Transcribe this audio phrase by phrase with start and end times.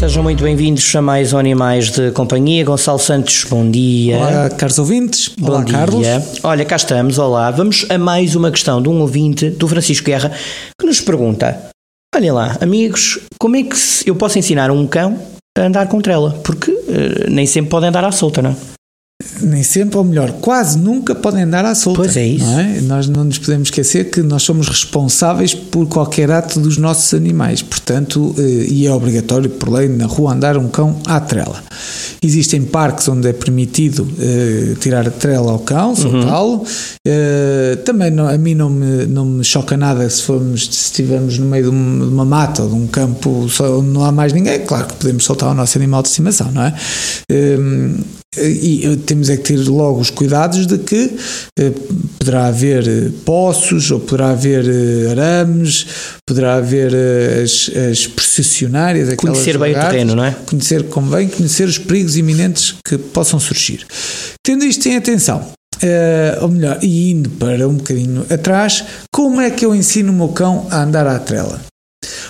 [0.00, 2.64] Sejam muito bem-vindos a mais um Animais de Companhia.
[2.64, 4.16] Gonçalo Santos, bom dia.
[4.16, 5.28] Olá, caros ouvintes.
[5.38, 5.74] Bom Olá, dia.
[5.76, 6.06] Carlos.
[6.42, 7.50] Olha, cá estamos, olá.
[7.50, 10.32] Vamos a mais uma questão de um ouvinte, do Francisco Guerra,
[10.80, 11.66] que nos pergunta:
[12.16, 13.76] Olhem lá, amigos, como é que
[14.06, 15.20] eu posso ensinar um cão
[15.58, 16.30] a andar com trela?
[16.42, 18.56] Porque eh, nem sempre pode andar à solta, não é?
[19.42, 22.00] Nem sempre, ou melhor, quase nunca podem andar à solta.
[22.02, 22.44] Pois é isso.
[22.46, 22.80] não é?
[22.82, 27.60] Nós não nos podemos esquecer que nós somos responsáveis por qualquer ato dos nossos animais.
[27.62, 31.62] Portanto, eh, e é obrigatório, por lei, na rua andar um cão à trela.
[32.22, 36.64] Existem parques onde é permitido eh, tirar a trela ao cão, soltá-lo.
[37.06, 41.38] Eh, também não- a mim não me, não me choca nada se formos, se estivermos
[41.38, 44.32] no meio de um- de uma mata ou de um campo onde não há mais
[44.32, 44.60] ninguém.
[44.60, 46.74] Claro que podemos soltar o nosso animal de estimação, não é?
[47.30, 47.58] Eh,
[48.40, 51.16] e temos é que ter logo os cuidados de que
[51.58, 51.72] eh,
[52.18, 55.86] poderá haver eh, poços ou poderá haver eh, arames,
[56.26, 56.92] poderá haver
[57.42, 59.90] as, as processionárias, Conhecer bem o lagartas.
[59.92, 60.36] terreno, não é?
[60.46, 63.86] Conhecer convém, conhecer os perigos iminentes que possam surgir.
[64.44, 65.50] Tendo isto em atenção,
[66.40, 70.28] ou melhor, e indo para um bocadinho atrás, como é que eu ensino o meu
[70.28, 71.60] cão a andar à trela?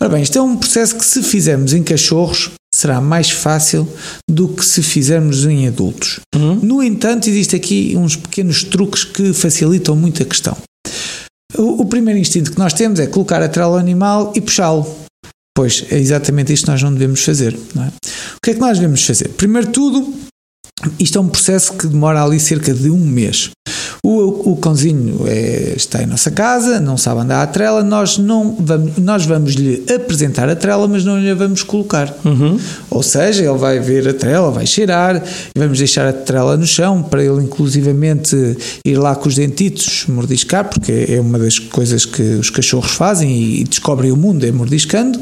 [0.00, 2.50] Ora bem, isto é um processo que se fizermos em cachorros
[2.82, 3.88] será mais fácil
[4.28, 6.20] do que se fizermos em adultos.
[6.62, 10.56] No entanto, existe aqui uns pequenos truques que facilitam muito a questão.
[11.56, 14.84] O, o primeiro instinto que nós temos é colocar a trela ao animal e puxá-lo.
[15.54, 17.56] Pois é exatamente isto que nós não devemos fazer.
[17.74, 17.88] não é?
[17.88, 19.28] O que é que nós devemos fazer?
[19.28, 20.12] Primeiro tudo,
[20.98, 23.50] isto é um processo que demora ali cerca de um mês.
[24.44, 28.96] O, cãozinho é- está em nossa casa, não sabe andar à trela, nós, não vamos,
[28.98, 32.14] nós vamos lhe apresentar a trela, mas não lhe vamos colocar.
[32.90, 35.22] Ou seja, ele vai ver a trela, vai cheirar,
[35.56, 38.36] vamos deixar a trela no chão para ele, inclusivamente,
[38.84, 43.30] ir lá com os dentitos mordiscar, porque é uma das coisas que os cachorros fazem
[43.60, 45.18] e, descobrem o mundo, é mordiscando.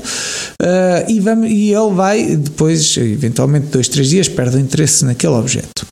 [0.61, 5.35] Ah, e, vamos, e ele vai, depois, eventualmente, dois, três dias, perde o interesse naquele
[5.35, 5.90] objeto.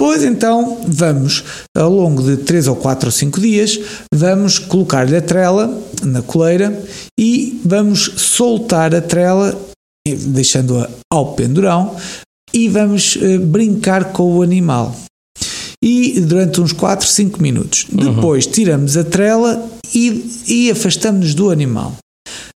[0.00, 1.44] Depois, então, vamos,
[1.76, 3.78] ao longo de 3 ou 4 ou 5 dias,
[4.10, 6.82] vamos colocar-lhe a trela na coleira
[7.18, 9.54] e vamos soltar a trela,
[10.08, 11.94] eh, deixando-a ao pendurão,
[12.50, 14.96] e vamos eh, brincar com o animal.
[15.84, 17.86] E durante uns 4, 5 minutos.
[17.92, 21.94] Depois tiramos a trela e, e afastamos-nos do animal.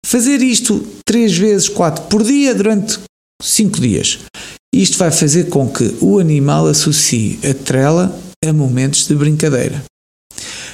[0.04, 2.98] Fazer isto 3 vezes 4 por dia durante
[3.42, 4.18] 5 dias.
[4.80, 9.82] Isto vai fazer com que o animal associe a trela a momentos de brincadeira.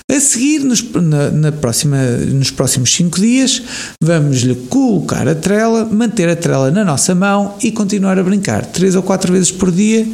[0.09, 2.01] A seguir, nos, na, na próxima,
[2.33, 3.61] nos próximos 5 dias,
[4.01, 8.95] vamos-lhe colocar a trela, manter a trela na nossa mão e continuar a brincar 3
[8.95, 10.07] ou 4 vezes por dia,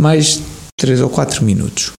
[0.00, 0.40] mais
[0.78, 1.90] 3 ou 4 minutos.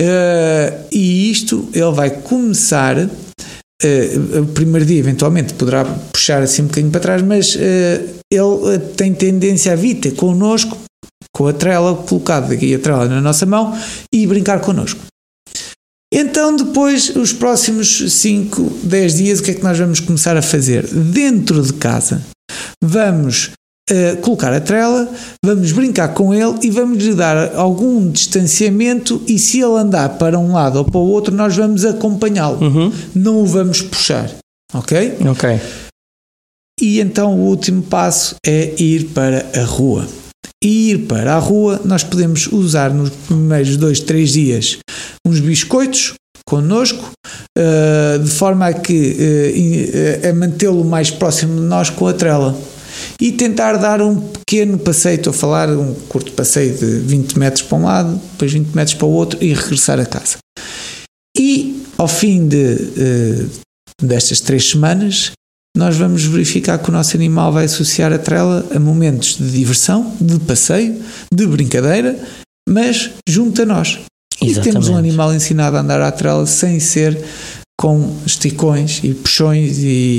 [0.00, 3.06] Eh, e isto ele vai começar
[3.84, 7.58] Uh, o primeiro dia eventualmente poderá puxar assim um bocadinho para trás, mas uh,
[8.30, 10.78] ele uh, tem tendência a vir ter connosco,
[11.36, 13.78] com a trela colocada aqui a trela na nossa mão
[14.10, 15.00] e brincar connosco.
[16.10, 20.40] Então, depois, os próximos 5, 10 dias, o que é que nós vamos começar a
[20.40, 20.86] fazer?
[20.86, 22.24] Dentro de casa,
[22.82, 23.50] vamos
[23.90, 25.12] uh, colocar a trela,
[25.44, 29.22] vamos brincar com ele e vamos lhe dar algum distanciamento.
[29.28, 32.60] E se ele andar para um lado ou para o outro, nós vamos acompanhá-lo,
[33.14, 34.30] não o vamos puxar.
[34.72, 35.18] Ok?
[35.28, 35.60] Ok.
[36.80, 40.08] E então o último passo é ir para a rua.
[40.62, 44.78] E ir para a rua, nós podemos usar nos primeiros dois, três dias
[45.26, 46.14] uns biscoitos
[46.48, 47.10] connosco,
[47.58, 49.16] uh, de forma a que
[50.22, 52.56] uh, a mantê-lo mais próximo de nós com a trela.
[53.20, 57.62] E tentar dar um pequeno passeio, estou a falar um curto passeio de 20 metros
[57.62, 60.38] para um lado, depois 20 metros para o outro e regressar a casa.
[61.36, 62.78] E ao fim de,
[64.02, 65.32] destas três semanas,
[65.76, 70.12] nós vamos verificar que o nosso animal vai associar a trela a momentos de diversão,
[70.20, 70.96] de passeio,
[71.32, 72.18] de brincadeira,
[72.68, 73.98] mas junto a nós.
[74.42, 77.18] E temos um animal ensinado a andar à trela sem ser
[77.78, 80.16] com esticões e puxões e,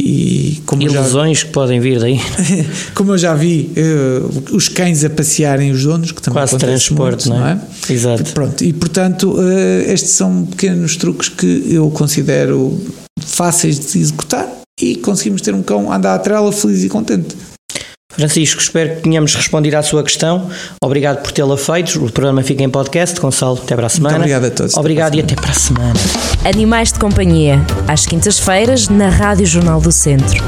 [0.00, 2.18] e como ilusões já, que podem vir daí.
[2.94, 7.28] como eu já vi uh, os cães a passearem os donos, que também Quase transporte,
[7.28, 7.54] muito, não, é?
[7.56, 7.92] não é?
[7.92, 8.32] Exato.
[8.32, 12.80] Pronto, e portanto, uh, estes são pequenos truques que eu considero
[13.20, 17.36] fáceis de executar e conseguimos ter um cão a andar à trela feliz e contente.
[18.18, 20.50] Francisco, espero que tenhamos respondido à sua questão.
[20.82, 22.04] Obrigado por tê-la feito.
[22.04, 23.20] O programa fica em podcast.
[23.20, 24.18] Gonçalo, até para a semana.
[24.18, 24.76] Muito obrigado a todos.
[24.76, 25.94] Obrigado e até para a semana.
[26.44, 30.42] Animais de Companhia, às quintas-feiras, na Rádio Jornal do Centro.